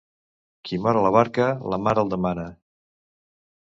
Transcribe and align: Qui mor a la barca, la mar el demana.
Qui 0.69 0.79
mor 0.85 0.99
a 1.03 1.05
la 1.07 1.13
barca, 1.17 1.47
la 1.75 1.81
mar 1.89 1.97
el 2.07 2.13
demana. 2.17 2.51